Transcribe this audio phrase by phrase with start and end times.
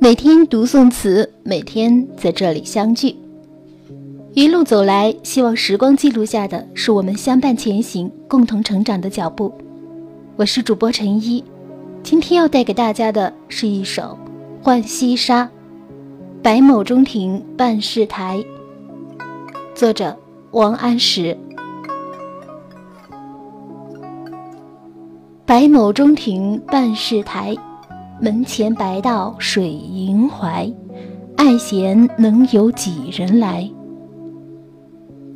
[0.00, 3.14] 每天读宋词，每天在这里相聚。
[4.34, 9.52] 一路走来，希望时光记录下的是我们相伴前行、共同成长的脚步。
[10.36, 11.44] 我是主播陈一，
[12.02, 14.18] 今天要带给大家的是一首
[14.64, 15.44] 《浣溪沙·
[16.42, 18.42] 白某中庭办事台》，
[19.74, 20.16] 作者
[20.50, 21.36] 王安石。
[25.44, 27.54] 白某中庭办事台。
[28.22, 30.72] 门前白道水萦怀，
[31.36, 33.68] 爱闲能有几人来？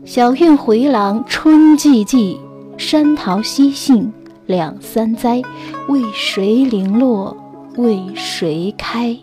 [0.05, 2.39] 小院回廊春寂寂，
[2.79, 4.13] 山桃西杏
[4.47, 5.43] 两三栽，
[5.89, 7.37] 为谁零落？
[7.77, 9.19] 为谁开？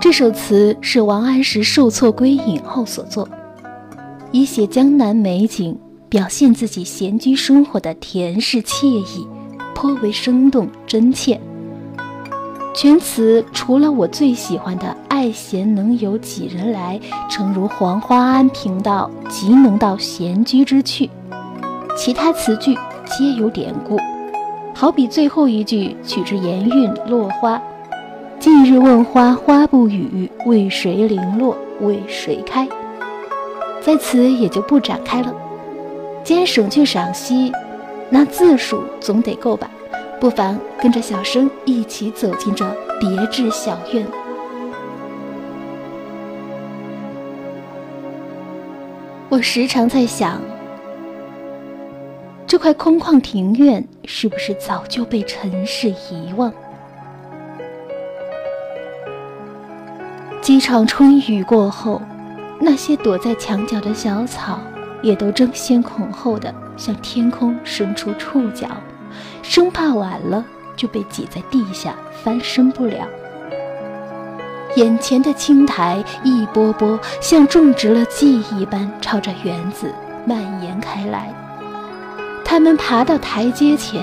[0.00, 3.28] 这首词是王安石受挫归隐后所作，
[4.32, 9.28] 以写江南美景，表现自己闲居生活的恬适惬意。
[9.74, 11.40] 颇为生动真切。
[12.74, 16.98] 全词除了我最喜欢的“爱贤能有几人来”，
[17.30, 21.08] 诚如黄花庵平道，即能到闲居之趣，
[21.96, 22.74] 其他词句
[23.06, 23.96] 皆有典故。
[24.74, 27.62] 好比最后一句取之言韵落花
[28.40, 31.56] ：“近日问花花不语，为谁零落？
[31.80, 32.66] 为谁开？”
[33.80, 35.32] 在此也就不展开了。
[36.24, 37.52] 既然省去赏析。
[38.16, 39.68] 那字数总得够吧，
[40.20, 42.64] 不妨跟着小生一起走进这
[43.00, 44.06] 别致小院。
[49.28, 50.40] 我时常在想，
[52.46, 56.54] 这块空旷庭院是不是早就被尘世遗忘？
[60.40, 62.00] 几场春雨过后，
[62.60, 64.60] 那些躲在墙角的小草。
[65.04, 68.66] 也都争先恐后的向天空伸出触角，
[69.42, 73.06] 生怕晚了就被挤在地下翻身不了。
[74.76, 79.94] 眼前的青苔一波波像种植了记忆般朝着园子
[80.26, 81.32] 蔓延开来。
[82.44, 84.02] 它们爬到台阶前，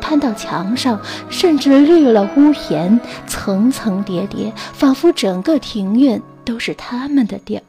[0.00, 0.98] 攀到墙上，
[1.28, 7.62] 甚至绿了屋檐，层层叠叠，仿佛整个庭院都是他们的地儿。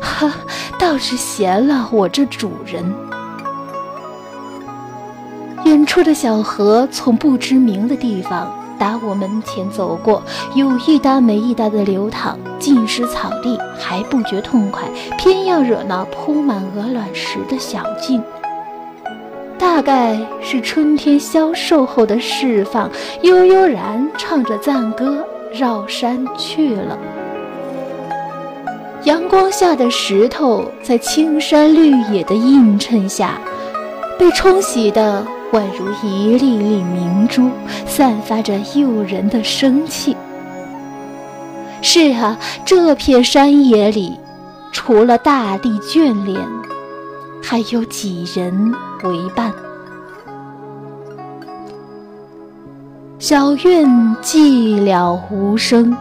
[0.00, 0.32] 哈，
[0.78, 2.94] 倒是闲了我这主人。
[5.64, 10.22] 远处的小河从不知名的地方打我门前走过，
[10.54, 14.88] 有一搭没一搭的流淌，尽是草地，还不觉痛快，
[15.18, 18.22] 偏要惹那铺满鹅卵石的小径。
[19.58, 22.88] 大概是春天消瘦后的释放，
[23.22, 26.96] 悠悠然唱着赞歌，绕山去了。
[29.04, 33.38] 阳光下的石头，在青山绿野的映衬下，
[34.18, 37.48] 被冲洗的宛如一粒粒明珠，
[37.86, 40.16] 散发着诱人的生气。
[41.80, 44.18] 是啊，这片山野里，
[44.72, 46.44] 除了大地眷恋，
[47.40, 49.52] 还有几人为伴？
[53.20, 53.86] 小院
[54.22, 55.96] 寂寥无声，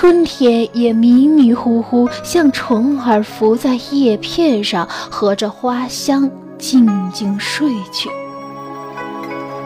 [0.00, 8.08] 春天也迷迷糊糊，像虫儿伏在叶片上，合着花香静静睡去。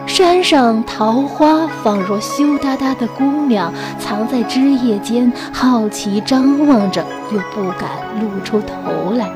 [0.08, 7.88] 山上桃花仿若羞答答的姑娘，藏在枝叶间，好奇张望着，又不敢
[8.20, 9.30] 露出头来。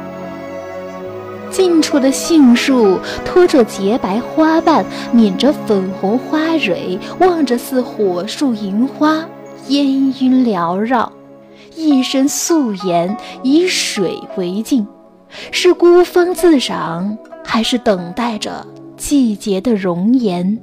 [1.49, 9.25] 近处的杏树托着洁白花瓣，抿着粉红花蕊，望着似火树银花，
[9.69, 9.87] 烟
[10.21, 11.13] 云缭绕。
[11.77, 14.85] 一身素颜，以水为镜，
[15.53, 20.59] 是孤芳自赏，还是等待着季节的容颜？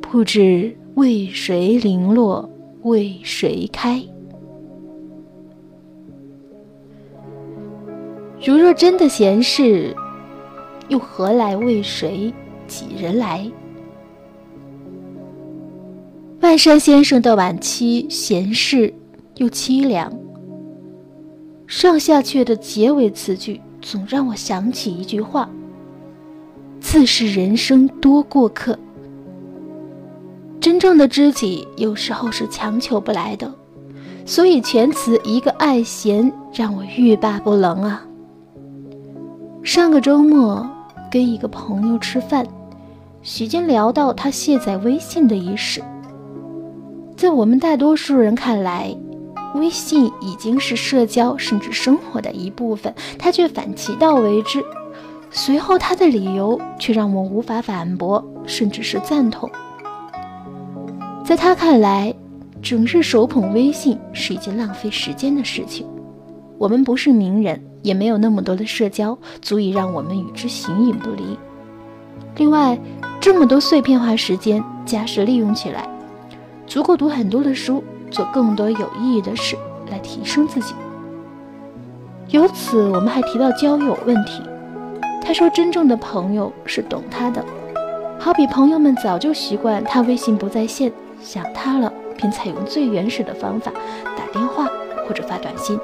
[0.00, 2.48] 不知为谁零落，
[2.82, 4.02] 为谁开？
[8.42, 9.94] 如若真的闲事，
[10.88, 12.32] 又何来为谁
[12.66, 13.46] 几人来？
[16.50, 18.92] 万山先生的晚期闲适
[19.36, 20.12] 又凄凉。
[21.68, 25.48] 上下阙的结尾词句总让我想起一句话
[26.82, 28.76] ：“自是人生多过客。”
[30.60, 33.54] 真正的知己有时候是强求不来的，
[34.26, 38.04] 所以全词一个爱贤让我欲罢不能啊。
[39.62, 40.68] 上个周末
[41.12, 42.44] 跟一个朋友吃饭，
[43.22, 45.80] 席间聊到他卸载微信的一事。
[47.20, 48.96] 在我们大多数人看来，
[49.54, 54.64] 微信已经是社交甚至生活的一部分，他却反其道为之。
[55.30, 59.50] 随后他的理由却让我无法反驳，甚至是赞同。
[61.22, 62.14] 在他看来，
[62.62, 65.86] 整日手捧微信是一件浪费时间的事情。
[66.56, 71.36] 我们不是名人，也没有那么多的社交，足以让我们与之形影不离。
[72.36, 72.80] 另外，
[73.20, 75.86] 这么多碎片化时间，假使利用起来，
[76.70, 77.82] 足够读很多的书，
[78.12, 79.56] 做更多有意义的事，
[79.90, 80.72] 来提升自己。
[82.28, 84.40] 由此，我们还提到交友问题。
[85.20, 87.44] 他说：“真正的朋友是懂他的，
[88.20, 93.72] 好比朋友们早就习惯他微信不在线，想他了便采用最原始的方法
[94.16, 94.68] 打电话
[95.08, 95.76] 或者发短信。”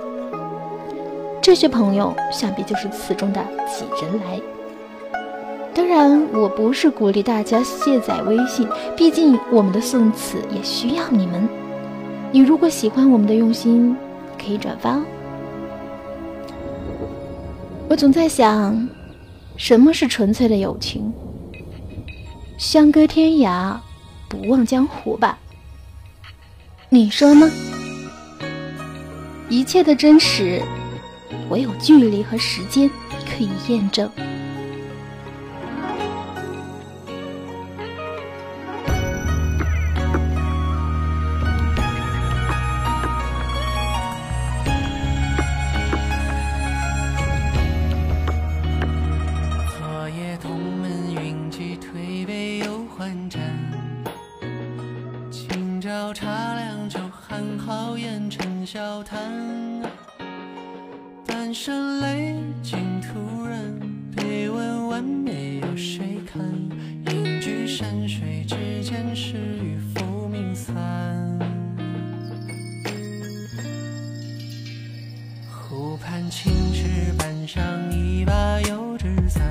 [1.43, 4.41] 这些朋友，想必就是词中的几人来。
[5.77, 11.47] 当然，我不是鼓励大家卸载微信，毕竟我们的宋词也需要你们。
[12.33, 13.95] 你如果喜欢我们的用心，
[14.43, 15.05] 可以转发哦。
[17.91, 18.89] 我总在想，
[19.59, 21.13] 什么是纯粹的友情？
[22.57, 23.77] 相隔天涯，
[24.31, 25.39] 不忘江湖吧。
[26.89, 27.51] 你说呢？
[29.51, 30.63] 一切的真实。
[31.51, 32.91] 唯有距离和时间
[33.27, 34.11] 可以验证。
[56.07, 59.19] 今朝茶凉酒寒，好言成笑谈。
[61.27, 63.59] 半生泪尽，突然
[64.15, 66.41] 被问完没有谁看？
[67.13, 68.55] 隐居山水之
[68.85, 70.77] 间，是与浮名散。
[75.51, 77.61] 湖畔青石板上
[77.91, 79.43] 一把油纸伞，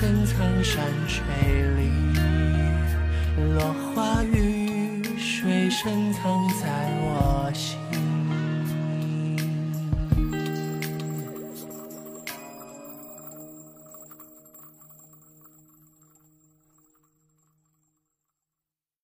[0.00, 1.22] 深藏山水
[1.76, 1.90] 里，
[3.36, 6.64] 落花雨水深藏在
[7.02, 7.79] 我心。